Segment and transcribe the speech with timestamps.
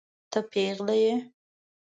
[0.31, 1.13] ته پيغله يې.